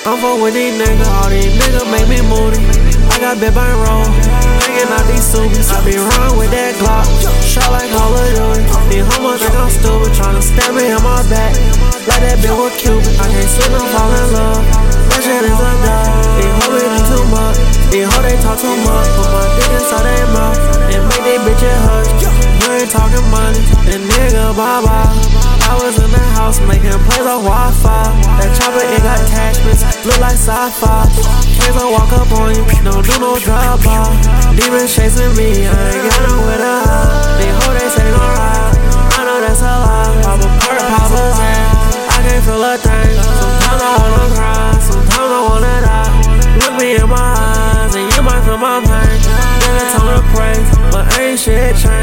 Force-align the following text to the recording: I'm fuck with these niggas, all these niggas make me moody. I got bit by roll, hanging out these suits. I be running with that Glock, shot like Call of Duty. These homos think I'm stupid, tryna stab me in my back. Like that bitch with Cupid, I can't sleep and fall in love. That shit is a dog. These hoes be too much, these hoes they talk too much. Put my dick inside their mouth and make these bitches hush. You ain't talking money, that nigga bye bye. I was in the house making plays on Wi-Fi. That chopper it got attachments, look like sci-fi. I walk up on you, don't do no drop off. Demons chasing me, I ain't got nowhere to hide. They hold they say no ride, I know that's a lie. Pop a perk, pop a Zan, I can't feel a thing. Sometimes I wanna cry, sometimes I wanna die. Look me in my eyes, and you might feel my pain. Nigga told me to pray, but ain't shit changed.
I'm 0.00 0.16
fuck 0.16 0.40
with 0.40 0.56
these 0.56 0.72
niggas, 0.80 1.12
all 1.12 1.28
these 1.28 1.52
niggas 1.60 1.84
make 1.92 2.08
me 2.08 2.24
moody. 2.24 2.56
I 3.12 3.20
got 3.20 3.36
bit 3.36 3.52
by 3.52 3.68
roll, 3.84 4.08
hanging 4.64 4.88
out 4.88 5.04
these 5.04 5.20
suits. 5.20 5.68
I 5.68 5.76
be 5.84 5.92
running 5.92 6.40
with 6.40 6.48
that 6.56 6.72
Glock, 6.80 7.04
shot 7.44 7.68
like 7.68 7.92
Call 7.92 8.16
of 8.16 8.24
Duty. 8.32 8.64
These 8.88 9.04
homos 9.12 9.44
think 9.44 9.52
I'm 9.60 9.68
stupid, 9.68 10.16
tryna 10.16 10.40
stab 10.40 10.72
me 10.72 10.88
in 10.88 11.00
my 11.04 11.20
back. 11.28 11.52
Like 12.08 12.24
that 12.24 12.40
bitch 12.40 12.56
with 12.56 12.80
Cupid, 12.80 13.12
I 13.20 13.28
can't 13.28 13.44
sleep 13.44 13.76
and 13.76 13.88
fall 13.92 14.08
in 14.08 14.28
love. 14.32 14.64
That 15.12 15.20
shit 15.20 15.44
is 15.44 15.60
a 15.60 15.72
dog. 15.84 16.08
These 16.40 16.56
hoes 16.64 16.80
be 16.80 17.00
too 17.04 17.24
much, 17.28 17.56
these 17.92 18.08
hoes 18.08 18.24
they 18.24 18.36
talk 18.40 18.56
too 18.56 18.76
much. 18.80 19.04
Put 19.20 19.28
my 19.36 19.44
dick 19.52 19.68
inside 19.68 20.04
their 20.08 20.26
mouth 20.32 20.56
and 20.96 21.02
make 21.12 21.24
these 21.28 21.42
bitches 21.44 21.80
hush. 21.84 22.08
You 22.24 22.72
ain't 22.72 22.88
talking 22.88 23.26
money, 23.28 23.60
that 23.84 24.00
nigga 24.00 24.56
bye 24.56 24.80
bye. 24.80 25.12
I 25.68 25.76
was 25.76 25.94
in 26.02 26.10
the 26.10 26.24
house 26.34 26.58
making 26.66 26.96
plays 27.04 27.28
on 27.28 27.44
Wi-Fi. 27.44 28.02
That 28.40 28.50
chopper 28.58 28.80
it 28.80 29.02
got 29.06 29.20
attachments, 29.70 30.06
look 30.06 30.20
like 30.20 30.36
sci-fi. 30.36 31.06
I 31.70 31.86
walk 31.86 32.12
up 32.12 32.30
on 32.34 32.54
you, 32.54 32.66
don't 32.82 33.04
do 33.06 33.14
no 33.20 33.38
drop 33.38 33.86
off. 33.86 34.10
Demons 34.58 34.90
chasing 34.94 35.32
me, 35.38 35.66
I 35.66 35.70
ain't 35.70 36.02
got 36.10 36.20
nowhere 36.28 36.58
to 36.58 36.74
hide. 36.82 37.38
They 37.38 37.50
hold 37.54 37.78
they 37.78 37.88
say 37.88 38.10
no 38.10 38.18
ride, 38.18 38.74
I 39.14 39.24
know 39.24 39.38
that's 39.40 39.62
a 39.62 39.70
lie. 39.70 40.10
Pop 40.26 40.42
a 40.42 40.48
perk, 40.58 40.82
pop 40.90 41.14
a 41.14 41.22
Zan, 41.38 41.70
I 42.10 42.18
can't 42.26 42.42
feel 42.44 42.64
a 42.64 42.74
thing. 42.76 43.14
Sometimes 43.22 43.82
I 43.82 43.94
wanna 44.02 44.34
cry, 44.34 44.82
sometimes 44.82 45.30
I 45.30 45.40
wanna 45.46 45.74
die. 45.86 46.10
Look 46.58 46.74
me 46.80 46.88
in 46.98 47.08
my 47.08 47.22
eyes, 47.38 47.94
and 47.94 48.10
you 48.10 48.22
might 48.22 48.42
feel 48.42 48.58
my 48.58 48.82
pain. 48.82 49.18
Nigga 49.62 49.84
told 49.94 50.06
me 50.10 50.14
to 50.18 50.24
pray, 50.34 50.58
but 50.90 51.04
ain't 51.18 51.38
shit 51.38 51.76
changed. 51.78 51.99